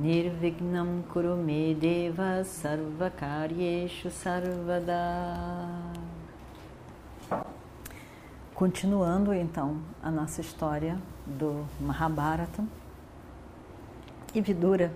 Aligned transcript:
Nirvignam 0.00 1.02
Kurume 1.12 1.74
Deva 1.74 2.42
Sarvakaryeshu 2.42 4.10
Sarvada 4.10 4.96
Continuando 8.54 9.34
então 9.34 9.76
a 10.02 10.10
nossa 10.10 10.40
história 10.40 10.96
do 11.26 11.66
Mahabharata 11.78 12.64
e 14.34 14.40
Vidura, 14.40 14.90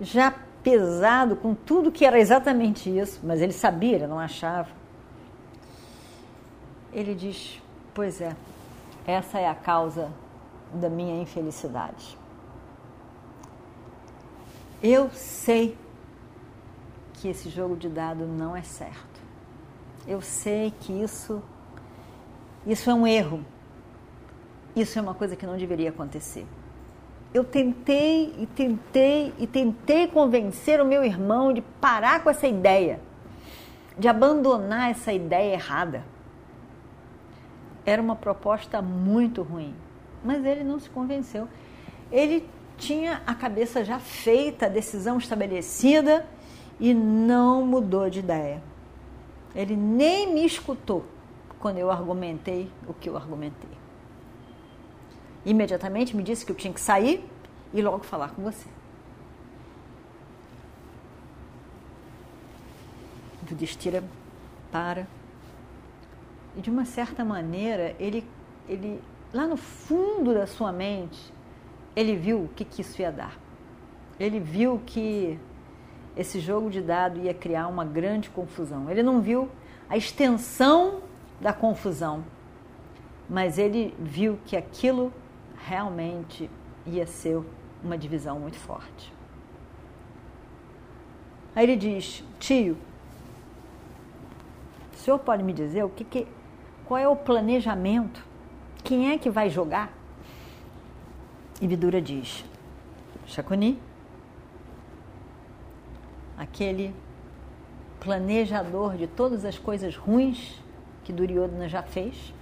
já 0.00 0.34
pesado 0.64 1.36
com 1.36 1.54
tudo 1.54 1.92
que 1.92 2.04
era 2.04 2.18
exatamente 2.18 2.90
isso, 2.90 3.20
mas 3.22 3.40
ele 3.40 3.52
sabia, 3.52 3.94
ele 3.94 4.08
não 4.08 4.18
achava. 4.18 4.70
Ele 6.92 7.14
diz: 7.14 7.62
Pois 7.94 8.20
é, 8.20 8.34
essa 9.06 9.38
é 9.38 9.48
a 9.48 9.54
causa 9.54 10.10
da 10.74 10.90
minha 10.90 11.22
infelicidade. 11.22 12.25
Eu 14.82 15.10
sei 15.10 15.76
que 17.14 17.28
esse 17.28 17.48
jogo 17.48 17.76
de 17.76 17.88
dado 17.88 18.26
não 18.26 18.56
é 18.56 18.62
certo. 18.62 19.20
Eu 20.06 20.20
sei 20.20 20.72
que 20.80 20.92
isso 20.92 21.42
isso 22.66 22.90
é 22.90 22.94
um 22.94 23.06
erro. 23.06 23.44
Isso 24.74 24.98
é 24.98 25.02
uma 25.02 25.14
coisa 25.14 25.36
que 25.36 25.46
não 25.46 25.56
deveria 25.56 25.90
acontecer. 25.90 26.46
Eu 27.32 27.44
tentei 27.44 28.34
e 28.38 28.46
tentei 28.46 29.32
e 29.38 29.46
tentei 29.46 30.08
convencer 30.08 30.80
o 30.80 30.84
meu 30.84 31.04
irmão 31.04 31.52
de 31.52 31.62
parar 31.62 32.22
com 32.22 32.30
essa 32.30 32.46
ideia, 32.46 33.00
de 33.98 34.08
abandonar 34.08 34.90
essa 34.90 35.12
ideia 35.12 35.54
errada. 35.54 36.04
Era 37.84 38.02
uma 38.02 38.16
proposta 38.16 38.82
muito 38.82 39.42
ruim, 39.42 39.74
mas 40.24 40.44
ele 40.44 40.64
não 40.64 40.80
se 40.80 40.90
convenceu. 40.90 41.48
Ele 42.10 42.48
tinha 42.78 43.22
a 43.26 43.34
cabeça 43.34 43.84
já 43.84 43.98
feita, 43.98 44.66
a 44.66 44.68
decisão 44.68 45.18
estabelecida 45.18 46.26
e 46.78 46.92
não 46.92 47.66
mudou 47.66 48.08
de 48.10 48.20
ideia. 48.20 48.62
Ele 49.54 49.74
nem 49.74 50.32
me 50.32 50.44
escutou 50.44 51.04
quando 51.58 51.78
eu 51.78 51.90
argumentei 51.90 52.70
o 52.86 52.92
que 52.92 53.08
eu 53.08 53.16
argumentei. 53.16 53.70
Imediatamente 55.44 56.16
me 56.16 56.22
disse 56.22 56.44
que 56.44 56.52
eu 56.52 56.56
tinha 56.56 56.72
que 56.72 56.80
sair 56.80 57.24
e 57.72 57.80
logo 57.80 58.04
falar 58.04 58.30
com 58.30 58.42
você. 58.42 58.68
Yudhishthira 63.50 64.02
para. 64.70 65.06
E 66.56 66.60
de 66.60 66.70
uma 66.70 66.84
certa 66.84 67.24
maneira, 67.24 67.94
ele, 67.98 68.26
ele 68.68 69.00
lá 69.32 69.46
no 69.46 69.56
fundo 69.56 70.34
da 70.34 70.46
sua 70.46 70.72
mente, 70.72 71.32
ele 71.96 72.14
viu 72.14 72.44
o 72.44 72.48
que, 72.48 72.64
que 72.64 72.82
isso 72.82 73.00
ia 73.00 73.10
dar. 73.10 73.36
Ele 74.20 74.38
viu 74.38 74.80
que 74.84 75.38
esse 76.14 76.38
jogo 76.38 76.70
de 76.70 76.82
dado 76.82 77.18
ia 77.18 77.32
criar 77.32 77.66
uma 77.66 77.84
grande 77.84 78.28
confusão. 78.28 78.90
Ele 78.90 79.02
não 79.02 79.20
viu 79.22 79.48
a 79.88 79.96
extensão 79.96 81.00
da 81.40 81.52
confusão, 81.52 82.22
mas 83.28 83.58
ele 83.58 83.94
viu 83.98 84.38
que 84.44 84.56
aquilo 84.56 85.12
realmente 85.66 86.50
ia 86.86 87.06
ser 87.06 87.42
uma 87.82 87.96
divisão 87.96 88.38
muito 88.38 88.58
forte. 88.58 89.12
Aí 91.54 91.64
ele 91.64 91.76
diz: 91.76 92.22
Tio, 92.38 92.76
o 94.92 94.96
senhor 94.96 95.18
pode 95.18 95.42
me 95.42 95.52
dizer 95.52 95.82
o 95.84 95.88
que, 95.88 96.04
que 96.04 96.28
qual 96.84 96.98
é 96.98 97.08
o 97.08 97.16
planejamento? 97.16 98.24
Quem 98.84 99.12
é 99.12 99.18
que 99.18 99.30
vai 99.30 99.50
jogar? 99.50 99.95
E 101.60 101.66
Vidura 101.66 102.02
diz: 102.02 102.44
Shakuni, 103.26 103.80
aquele 106.36 106.94
planejador 107.98 108.96
de 108.96 109.06
todas 109.06 109.44
as 109.44 109.58
coisas 109.58 109.96
ruins 109.96 110.62
que 111.02 111.12
Duryodhana 111.12 111.68
já 111.68 111.82
fez. 111.82 112.34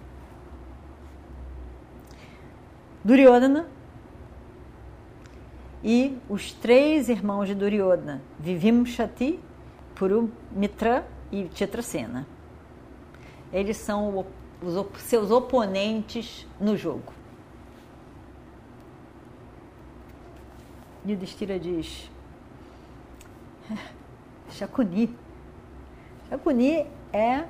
Duryodhana 3.04 3.68
e 5.82 6.18
os 6.28 6.52
três 6.52 7.08
irmãos 7.08 7.46
de 7.46 7.54
Duryodhana, 7.54 8.20
Vivimshati, 8.40 9.38
Purumitra 9.94 11.06
e 11.30 11.48
Chitrasena. 11.54 12.26
Eles 13.52 13.76
são 13.76 14.26
os 14.60 15.02
seus 15.02 15.30
oponentes 15.30 16.46
no 16.58 16.76
jogo. 16.76 17.12
Yudhishthira 21.06 21.58
diz: 21.58 22.10
Shakuni. 24.50 25.14
Shakuni 26.28 26.86
é 27.12 27.44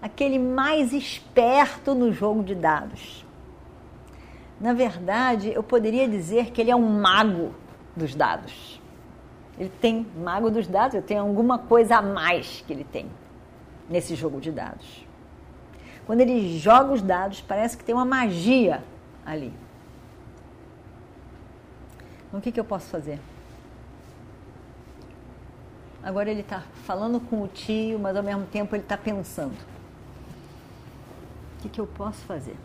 aquele 0.00 0.38
mais 0.38 0.92
esperto 0.92 1.94
no 1.94 2.12
jogo 2.12 2.42
de 2.42 2.54
dados. 2.54 3.24
Na 4.60 4.72
verdade, 4.72 5.52
eu 5.52 5.62
poderia 5.62 6.08
dizer 6.08 6.50
que 6.50 6.60
ele 6.60 6.70
é 6.70 6.76
um 6.76 7.00
mago 7.00 7.54
dos 7.96 8.14
dados. 8.14 8.80
Ele 9.58 9.70
tem 9.80 10.06
mago 10.16 10.50
dos 10.50 10.66
dados, 10.66 10.94
eu 10.94 11.02
tenho 11.02 11.20
alguma 11.20 11.58
coisa 11.58 11.96
a 11.96 12.02
mais 12.02 12.62
que 12.66 12.72
ele 12.72 12.84
tem 12.84 13.06
nesse 13.88 14.14
jogo 14.14 14.40
de 14.40 14.50
dados. 14.50 15.06
Quando 16.06 16.20
ele 16.20 16.58
joga 16.58 16.92
os 16.92 17.02
dados, 17.02 17.40
parece 17.40 17.76
que 17.76 17.84
tem 17.84 17.94
uma 17.94 18.04
magia 18.04 18.82
ali. 19.24 19.52
O 22.34 22.40
que, 22.40 22.50
que 22.50 22.58
eu 22.58 22.64
posso 22.64 22.88
fazer? 22.88 23.20
Agora 26.02 26.28
ele 26.28 26.40
está 26.40 26.62
falando 26.84 27.20
com 27.20 27.40
o 27.40 27.46
tio, 27.46 27.96
mas 27.96 28.16
ao 28.16 28.24
mesmo 28.24 28.44
tempo 28.46 28.74
ele 28.74 28.82
está 28.82 28.96
pensando: 28.96 29.54
o 31.56 31.62
que, 31.62 31.68
que 31.68 31.80
eu 31.80 31.86
posso 31.86 32.20
fazer? 32.22 32.56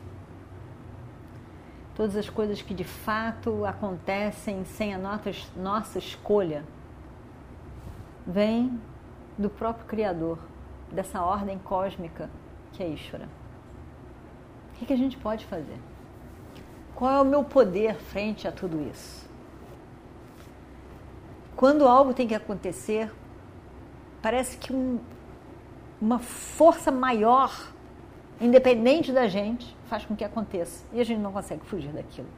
Todas 1.96 2.16
as 2.16 2.28
coisas 2.30 2.64
que 2.64 2.74
de 2.74 2.84
fato 2.84 3.64
acontecem 3.64 4.66
sem 4.66 4.92
a 4.92 4.98
nossa, 4.98 5.32
nossa 5.56 6.00
escolha 6.00 6.66
vêm 8.26 8.82
do 9.38 9.52
próprio 9.52 9.86
Criador, 9.86 10.40
dessa 10.92 11.22
ordem 11.22 11.60
cósmica 11.60 12.28
que 12.74 12.82
é 12.82 12.88
Ishvara. 12.88 13.30
O 14.74 14.80
que, 14.80 14.88
que 14.88 14.94
a 14.94 14.98
gente 14.98 15.16
pode 15.16 15.46
fazer? 15.46 15.78
Qual 16.96 17.12
é 17.14 17.22
o 17.22 17.26
meu 17.26 17.44
poder 17.44 17.96
frente 17.96 18.48
a 18.48 18.52
tudo 18.52 18.82
isso? 18.82 19.29
Quando 21.60 21.90
algo 21.90 22.14
tem 22.14 22.26
que 22.26 22.34
acontecer, 22.34 23.12
parece 24.22 24.58
que 24.58 24.72
um, 24.72 24.98
uma 26.00 26.18
força 26.18 26.90
maior, 26.90 27.74
independente 28.40 29.12
da 29.12 29.28
gente, 29.28 29.76
faz 29.88 30.06
com 30.06 30.16
que 30.16 30.24
aconteça. 30.24 30.86
E 30.94 31.02
a 31.02 31.04
gente 31.04 31.20
não 31.20 31.34
consegue 31.34 31.66
fugir 31.66 31.92
daquilo. 31.92 32.30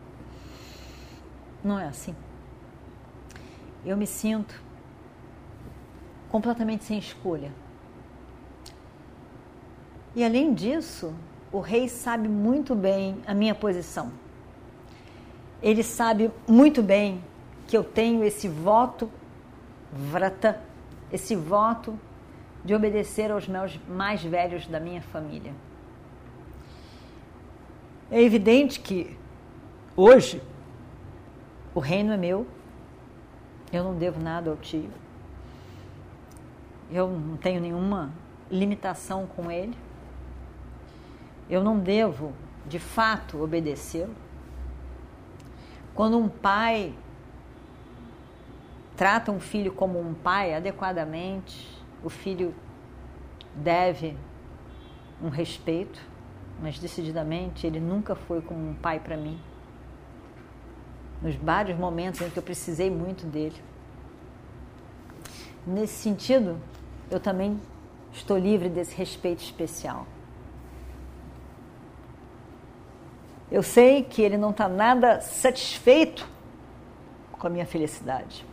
Não 1.64 1.78
é 1.78 1.86
assim. 1.86 2.16
Eu 3.86 3.96
me 3.96 4.08
sinto 4.08 4.60
completamente 6.28 6.84
sem 6.84 6.98
escolha. 6.98 7.54
E 10.16 10.24
além 10.24 10.52
disso, 10.52 11.14
o 11.52 11.60
rei 11.60 11.88
sabe 11.88 12.28
muito 12.28 12.74
bem 12.74 13.22
a 13.28 13.36
minha 13.36 13.54
posição. 13.54 14.12
Ele 15.62 15.84
sabe 15.84 16.32
muito 16.48 16.82
bem 16.82 17.24
que 17.68 17.78
eu 17.78 17.84
tenho 17.84 18.24
esse 18.24 18.48
voto 18.48 19.10
vrata, 19.92 20.62
esse 21.12 21.36
voto 21.36 21.98
de 22.64 22.74
obedecer 22.74 23.32
aos 23.32 23.48
meus 23.48 23.80
mais 23.88 24.24
velhos 24.24 24.68
da 24.68 24.80
minha 24.80 25.02
família. 25.02 25.54
É 28.10 28.22
evidente 28.22 28.80
que 28.80 29.18
hoje 29.96 30.42
o 31.74 31.80
reino 31.80 32.12
é 32.12 32.18
meu, 32.18 32.46
eu 33.72 33.84
não 33.84 33.96
devo 33.96 34.22
nada 34.22 34.50
ao 34.50 34.58
tio, 34.58 34.92
eu 36.92 37.10
não 37.10 37.38
tenho 37.38 37.62
nenhuma 37.62 38.12
limitação 38.50 39.26
com 39.26 39.50
ele, 39.50 39.76
eu 41.50 41.64
não 41.64 41.80
devo 41.80 42.34
de 42.66 42.80
fato 42.80 43.42
obedecê-lo. 43.42 44.14
Quando 45.96 46.18
um 46.18 46.28
pai 46.28 46.94
trata 49.02 49.32
um 49.32 49.40
filho 49.40 49.72
como 49.72 50.00
um 50.00 50.14
pai 50.14 50.54
adequadamente, 50.54 51.68
o 52.04 52.10
filho 52.10 52.54
deve 53.56 54.16
um 55.20 55.28
respeito, 55.28 56.00
mas 56.62 56.78
decididamente 56.78 57.66
ele 57.66 57.80
nunca 57.80 58.14
foi 58.14 58.44
como 58.44 58.70
um 58.70 58.76
pai 58.76 59.00
para 59.00 59.18
mim. 59.18 59.42
Nos 61.20 61.34
vários 61.34 61.80
momentos 61.80 62.22
em 62.22 62.30
que 62.30 62.38
eu 62.38 62.44
precisei 62.44 62.92
muito 62.92 63.26
dele. 63.26 63.60
Nesse 65.66 65.96
sentido, 65.96 66.60
eu 67.10 67.20
também 67.20 67.60
estou 68.14 68.38
livre 68.38 68.70
desse 68.70 68.96
respeito 68.96 69.40
especial. 69.40 70.06
Eu 73.52 73.64
sei 73.64 74.04
que 74.04 74.22
ele 74.22 74.38
não 74.38 74.52
está 74.52 74.70
nada 74.70 75.22
satisfeito 75.22 76.30
com 77.32 77.48
a 77.48 77.50
minha 77.50 77.66
felicidade. 77.66 78.51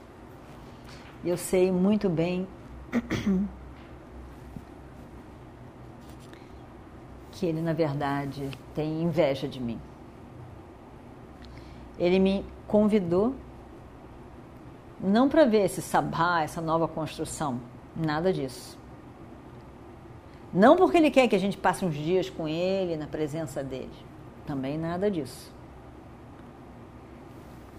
Eu 1.24 1.36
sei 1.36 1.72
muito 1.72 2.08
bem 2.08 2.46
que 7.32 7.46
ele, 7.46 7.60
na 7.60 7.72
verdade, 7.72 8.50
tem 8.74 9.02
inveja 9.02 9.48
de 9.48 9.60
mim. 9.60 9.80
Ele 11.98 12.18
me 12.18 12.44
convidou 12.66 13.34
não 15.00 15.28
para 15.28 15.44
ver 15.44 15.64
esse 15.64 15.80
sabá, 15.80 16.42
essa 16.42 16.60
nova 16.60 16.86
construção, 16.88 17.60
nada 17.94 18.32
disso. 18.32 18.78
Não 20.52 20.76
porque 20.76 20.96
ele 20.96 21.10
quer 21.10 21.28
que 21.28 21.36
a 21.36 21.38
gente 21.38 21.56
passe 21.56 21.84
uns 21.84 21.94
dias 21.94 22.30
com 22.30 22.48
ele, 22.48 22.96
na 22.96 23.06
presença 23.06 23.62
dele, 23.62 23.90
também 24.46 24.78
nada 24.78 25.10
disso. 25.10 25.52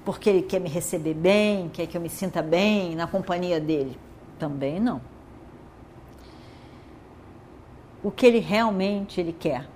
Porque 0.06 0.30
ele 0.30 0.42
quer 0.42 0.60
me 0.60 0.70
receber 0.70 1.14
bem, 1.14 1.70
quer 1.70 1.86
que 1.88 1.96
eu 1.96 2.02
me 2.02 2.10
sinta 2.10 2.42
bem 2.42 2.96
na 2.96 3.06
companhia 3.06 3.60
dele, 3.60 3.98
também 4.38 4.80
não 4.80 5.02
o 8.04 8.10
que 8.10 8.26
ele 8.26 8.40
realmente 8.40 9.20
ele 9.20 9.34
quer 9.34 9.68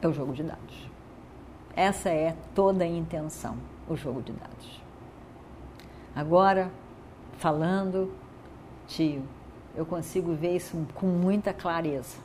é 0.00 0.06
o 0.06 0.12
jogo 0.12 0.32
de 0.32 0.42
dados. 0.42 0.90
Essa 1.74 2.10
é 2.10 2.36
toda 2.54 2.84
a 2.84 2.86
intenção, 2.86 3.56
o 3.88 3.96
jogo 3.96 4.22
de 4.22 4.32
dados. 4.32 4.82
Agora, 6.14 6.70
falando, 7.38 8.12
tio, 8.86 9.22
eu 9.74 9.86
consigo 9.86 10.34
ver 10.34 10.56
isso 10.56 10.86
com 10.94 11.06
muita 11.06 11.52
clareza. 11.52 12.18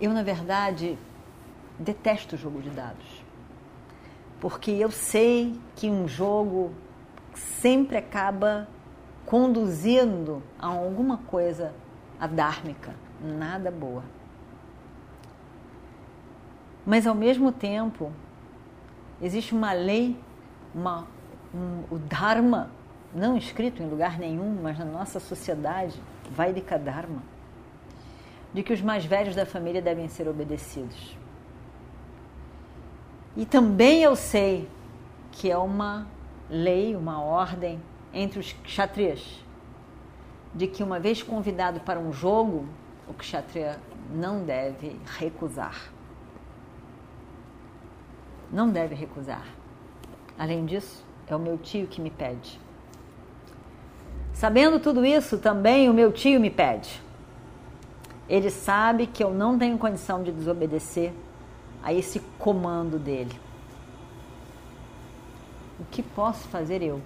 Eu, 0.00 0.12
na 0.12 0.22
verdade, 0.22 0.98
detesto 1.78 2.36
o 2.36 2.38
jogo 2.38 2.60
de 2.60 2.70
dados. 2.70 3.17
Porque 4.40 4.70
eu 4.70 4.90
sei 4.90 5.58
que 5.74 5.90
um 5.90 6.06
jogo 6.06 6.72
sempre 7.34 7.96
acaba 7.96 8.68
conduzindo 9.26 10.42
a 10.58 10.68
alguma 10.68 11.18
coisa 11.18 11.74
adármica, 12.20 12.94
nada 13.20 13.70
boa. 13.70 14.02
Mas 16.86 17.06
ao 17.06 17.14
mesmo 17.14 17.52
tempo, 17.52 18.10
existe 19.20 19.54
uma 19.54 19.72
lei, 19.72 20.18
uma, 20.74 21.06
um, 21.54 21.94
o 21.94 21.98
Dharma, 21.98 22.70
não 23.14 23.36
escrito 23.36 23.82
em 23.82 23.88
lugar 23.88 24.18
nenhum, 24.18 24.58
mas 24.62 24.78
na 24.78 24.84
nossa 24.84 25.20
sociedade, 25.20 26.00
Vaidika 26.30 26.78
Dharma, 26.78 27.22
de 28.54 28.62
que 28.62 28.72
os 28.72 28.80
mais 28.80 29.04
velhos 29.04 29.34
da 29.34 29.44
família 29.44 29.82
devem 29.82 30.08
ser 30.08 30.28
obedecidos. 30.28 31.16
E 33.38 33.46
também 33.46 34.02
eu 34.02 34.16
sei 34.16 34.68
que 35.30 35.48
é 35.48 35.56
uma 35.56 36.08
lei, 36.50 36.96
uma 36.96 37.22
ordem 37.22 37.80
entre 38.12 38.40
os 38.40 38.52
kshatriyas, 38.52 39.44
de 40.52 40.66
que 40.66 40.82
uma 40.82 40.98
vez 40.98 41.22
convidado 41.22 41.78
para 41.78 42.00
um 42.00 42.12
jogo, 42.12 42.66
o 43.06 43.14
kshatriya 43.14 43.78
não 44.12 44.42
deve 44.42 44.98
recusar. 45.16 45.92
Não 48.52 48.70
deve 48.70 48.96
recusar. 48.96 49.46
Além 50.36 50.66
disso, 50.66 51.06
é 51.28 51.36
o 51.36 51.38
meu 51.38 51.56
tio 51.58 51.86
que 51.86 52.00
me 52.00 52.10
pede. 52.10 52.60
Sabendo 54.32 54.80
tudo 54.80 55.06
isso, 55.06 55.38
também 55.38 55.88
o 55.88 55.94
meu 55.94 56.10
tio 56.10 56.40
me 56.40 56.50
pede. 56.50 57.00
Ele 58.28 58.50
sabe 58.50 59.06
que 59.06 59.22
eu 59.22 59.30
não 59.32 59.56
tenho 59.56 59.78
condição 59.78 60.24
de 60.24 60.32
desobedecer 60.32 61.12
a 61.88 61.94
esse 61.94 62.20
comando 62.38 62.98
dele. 62.98 63.32
O 65.80 65.84
que 65.86 66.02
posso 66.02 66.46
fazer 66.48 66.82
eu? 66.82 67.00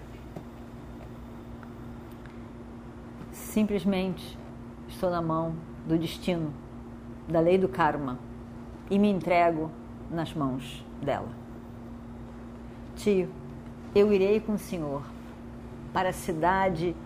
simplesmente 3.52 4.38
estou 4.88 5.11
na 5.11 5.20
mão 5.20 5.55
do 5.87 5.99
destino, 5.99 6.52
da 7.29 7.38
lei 7.38 7.58
do 7.58 7.69
karma 7.69 8.19
e 8.90 8.99
me 8.99 9.11
entrego 9.11 9.70
nas 10.11 10.32
mãos 10.34 10.84
dela. 11.00 11.29
Tio, 12.96 13.29
eu 13.94 14.12
irei 14.12 14.40
com 14.40 14.55
o 14.55 14.58
senhor 14.58 15.02
para 15.93 16.08
a 16.08 16.12
cidade 16.12 16.96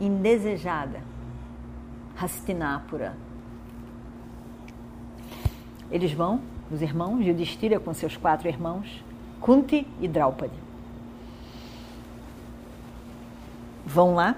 indesejada, 0.00 1.00
Hastinapura. 2.18 3.14
Eles 5.90 6.12
vão, 6.12 6.40
os 6.70 6.82
irmãos, 6.82 7.20
Yudhishthira 7.20 7.78
com 7.78 7.92
seus 7.94 8.16
quatro 8.16 8.48
irmãos, 8.48 9.04
Kunti 9.40 9.86
e 10.00 10.08
Draupadi. 10.08 10.58
Vão 13.84 14.14
lá 14.14 14.34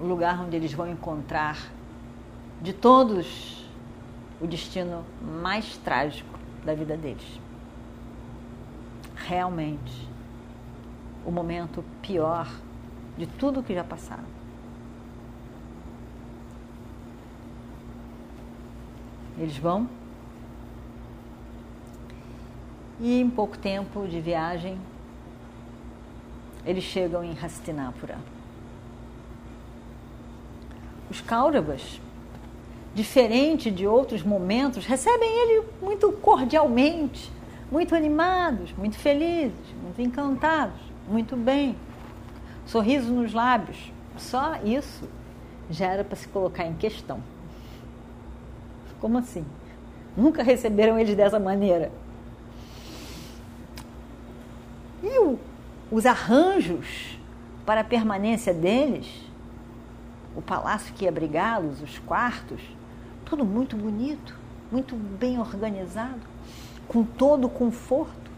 o 0.00 0.06
lugar 0.06 0.40
onde 0.42 0.56
eles 0.56 0.72
vão 0.72 0.88
encontrar 0.88 1.58
de 2.62 2.72
todos 2.72 3.68
o 4.40 4.46
destino 4.46 5.04
mais 5.42 5.76
trágico 5.78 6.38
da 6.64 6.74
vida 6.74 6.96
deles. 6.96 7.40
Realmente, 9.16 10.08
o 11.26 11.30
momento 11.30 11.84
pior 12.00 12.48
de 13.16 13.26
tudo 13.26 13.62
que 13.62 13.74
já 13.74 13.84
passaram. 13.84 14.38
Eles 19.36 19.56
vão 19.58 19.88
e 23.00 23.20
em 23.20 23.30
pouco 23.30 23.56
tempo 23.56 24.06
de 24.06 24.20
viagem 24.20 24.78
eles 26.64 26.84
chegam 26.84 27.24
em 27.24 27.32
Hastinapura 27.32 28.18
os 31.10 31.20
Kauravas, 31.20 32.00
diferente 32.94 33.70
de 33.70 33.86
outros 33.86 34.22
momentos, 34.22 34.84
recebem 34.84 35.30
ele 35.30 35.66
muito 35.80 36.12
cordialmente, 36.12 37.30
muito 37.70 37.94
animados, 37.94 38.72
muito 38.72 38.98
felizes, 38.98 39.54
muito 39.82 40.00
encantados, 40.00 40.80
muito 41.08 41.36
bem, 41.36 41.76
sorriso 42.66 43.12
nos 43.12 43.32
lábios. 43.32 43.92
Só 44.16 44.56
isso 44.64 45.08
já 45.70 45.86
era 45.86 46.04
para 46.04 46.16
se 46.16 46.28
colocar 46.28 46.64
em 46.64 46.74
questão. 46.74 47.20
Como 49.00 49.18
assim? 49.18 49.44
Nunca 50.16 50.42
receberam 50.42 50.98
eles 50.98 51.14
dessa 51.14 51.38
maneira. 51.38 51.92
E 55.02 55.18
o, 55.20 55.38
os 55.90 56.06
arranjos 56.06 57.18
para 57.64 57.82
a 57.82 57.84
permanência 57.84 58.52
deles 58.52 59.28
o 60.38 60.42
palácio 60.42 60.94
que 60.94 61.04
ia 61.04 61.10
abrigá-los, 61.10 61.82
os 61.82 61.98
quartos, 61.98 62.60
tudo 63.24 63.44
muito 63.44 63.76
bonito, 63.76 64.38
muito 64.70 64.94
bem 64.94 65.36
organizado, 65.40 66.20
com 66.86 67.02
todo 67.02 67.48
o 67.48 67.50
conforto, 67.50 68.30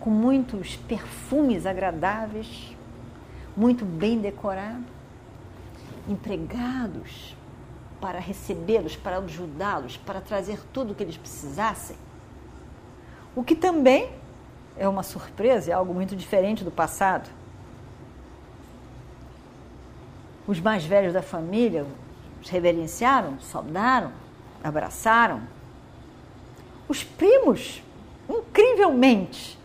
com 0.00 0.08
muitos 0.08 0.76
perfumes 0.76 1.66
agradáveis, 1.66 2.74
muito 3.54 3.84
bem 3.84 4.20
decorado, 4.20 4.86
empregados 6.08 7.36
para 8.00 8.18
recebê-los, 8.18 8.96
para 8.96 9.18
ajudá-los, 9.18 9.98
para 9.98 10.18
trazer 10.18 10.60
tudo 10.72 10.92
o 10.92 10.94
que 10.94 11.02
eles 11.02 11.18
precisassem. 11.18 11.96
O 13.36 13.44
que 13.44 13.54
também 13.54 14.10
é 14.76 14.88
uma 14.88 15.02
surpresa, 15.02 15.70
é 15.70 15.74
algo 15.74 15.92
muito 15.92 16.16
diferente 16.16 16.64
do 16.64 16.70
passado 16.70 17.28
Os 20.46 20.60
mais 20.60 20.84
velhos 20.84 21.12
da 21.12 21.22
família 21.22 21.86
os 22.40 22.48
reverenciaram, 22.48 23.38
saudaram, 23.38 24.12
abraçaram. 24.62 25.40
Os 26.88 27.04
primos, 27.04 27.80
incrivelmente, 28.28 29.56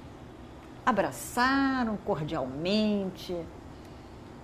abraçaram 0.86 1.98
cordialmente. 2.06 3.36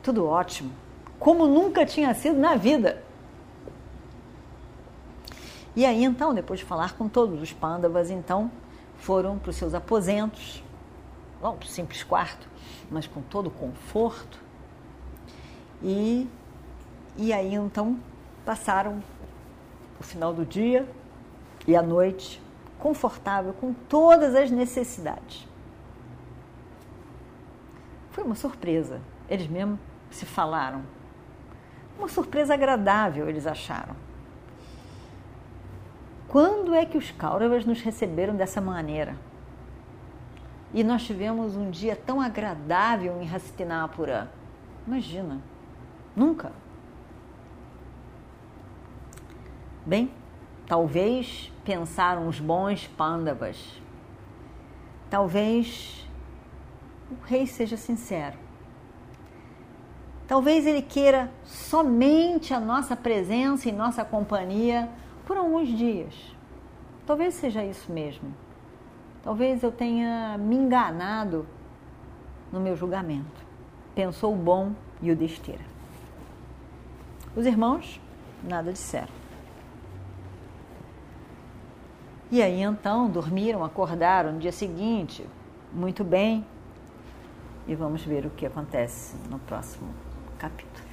Tudo 0.02 0.26
ótimo, 0.26 0.72
como 1.20 1.46
nunca 1.46 1.86
tinha 1.86 2.14
sido 2.16 2.40
na 2.40 2.56
vida. 2.56 3.04
E 5.76 5.86
aí, 5.86 6.04
então, 6.04 6.34
depois 6.34 6.60
de 6.60 6.66
falar 6.66 6.94
com 6.98 7.08
todos 7.08 7.40
os 7.42 7.54
pândavas, 7.54 8.10
então 8.10 8.52
foram 9.04 9.38
para 9.38 9.50
os 9.50 9.58
seus 9.58 9.74
aposentos, 9.74 10.64
um 11.42 11.62
simples 11.64 12.04
quarto, 12.04 12.48
mas 12.90 13.06
com 13.06 13.22
todo 13.22 13.48
o 13.48 13.52
conforto. 13.52 14.40
E, 15.82 16.26
e 17.18 17.34
aí 17.34 17.54
então 17.54 18.00
passaram 18.46 19.04
o 20.00 20.04
final 20.04 20.34
do 20.34 20.46
dia 20.46 20.88
e 21.68 21.76
a 21.76 21.82
noite 21.82 22.42
confortável 22.80 23.54
com 23.54 23.74
todas 23.74 24.36
as 24.36 24.50
necessidades. 24.50 25.46
Foi 28.12 28.24
uma 28.24 28.36
surpresa. 28.36 29.02
Eles 29.28 29.48
mesmos 29.48 29.80
se 30.12 30.26
falaram. 30.26 30.82
Uma 32.00 32.08
surpresa 32.08 32.54
agradável, 32.54 33.28
eles 33.28 33.46
acharam. 33.46 33.96
Quando 36.34 36.74
é 36.74 36.84
que 36.84 36.98
os 36.98 37.12
Kauravas 37.12 37.64
nos 37.64 37.80
receberam 37.82 38.36
dessa 38.36 38.60
maneira? 38.60 39.16
E 40.74 40.84
nós 40.84 41.04
tivemos 41.04 41.56
um 41.56 41.70
dia 41.70 41.96
tão 41.96 42.20
agradável 42.20 43.22
em 43.22 43.30
Hastinapura. 43.30 44.32
Imagina, 44.88 45.40
nunca. 46.16 46.52
Bem, 49.86 50.12
talvez 50.66 51.54
pensaram 51.64 52.28
os 52.28 52.40
bons 52.40 52.88
Pandavas. 52.88 53.80
Talvez 55.12 56.10
o 57.12 57.28
rei 57.28 57.46
seja 57.46 57.78
sincero. 57.78 58.40
Talvez 60.28 60.66
ele 60.66 60.82
queira 60.82 61.32
somente 61.44 62.56
a 62.56 62.60
nossa 62.60 62.96
presença 62.96 63.70
e 63.70 63.72
nossa 63.72 64.04
companhia 64.04 64.90
por 65.26 65.38
alguns 65.38 65.68
dias. 65.68 66.14
Talvez 67.06 67.34
seja 67.34 67.64
isso 67.64 67.92
mesmo. 67.92 68.34
Talvez 69.22 69.64
eu 69.64 69.72
tenha 69.72 70.38
me 70.38 70.56
enganado 70.56 71.46
no 72.52 72.60
meu 72.60 72.76
julgamento. 72.76 73.42
Pensou 73.96 74.34
o 74.34 74.38
bom 74.38 74.74
e 75.02 75.12
o 75.12 75.16
desteira. 75.16 75.64
Os 77.36 77.46
irmãos 77.46 78.00
nada 78.44 78.72
disseram. 78.72 79.14
E 82.30 82.42
aí 82.42 82.62
então 82.62 83.10
dormiram, 83.10 83.64
acordaram 83.64 84.34
no 84.34 84.40
dia 84.40 84.52
seguinte, 84.52 85.26
muito 85.72 86.04
bem. 86.04 86.46
E 87.68 87.76
vamos 87.76 88.04
ver 88.04 88.26
o 88.26 88.30
que 88.30 88.46
acontece 88.46 89.16
no 89.30 89.40
próximo 89.40 89.94
capítulo. 90.38 90.93